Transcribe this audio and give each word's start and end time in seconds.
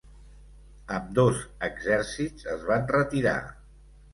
Ambdós 0.95 1.43
exèrcits 1.69 2.51
es 2.57 2.67
van 2.71 2.91
retirar. 2.97 3.39